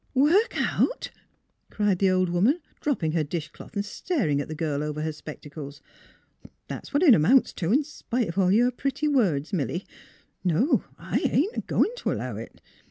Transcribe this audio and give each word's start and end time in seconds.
"Work 0.15 0.53
out?" 0.55 1.11
cried 1.69 1.99
the 1.99 2.09
old 2.09 2.27
woman, 2.29 2.59
dropping 2.79 3.11
her 3.11 3.23
dish 3.23 3.49
cloth 3.49 3.75
and 3.75 3.85
staring 3.85 4.41
at 4.41 4.47
the 4.47 4.55
girl 4.55 4.81
over 4.83 5.03
her 5.03 5.11
spectacles." 5.11 5.79
That's 6.69 6.91
what 6.91 7.03
it 7.03 7.13
amounts 7.13 7.53
to, 7.61 7.71
in 7.71 7.83
spite 7.83 8.29
of 8.29 8.37
all 8.39 8.51
your 8.51 8.71
pretty 8.71 9.07
words, 9.07 9.53
Milly. 9.53 9.85
No; 10.43 10.83
I 10.97 11.19
ain't 11.19 11.55
a 11.57 11.61
goin' 11.61 11.95
t' 11.95 12.09
allow 12.09 12.35
it. 12.37 12.61